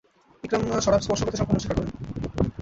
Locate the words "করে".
1.77-1.89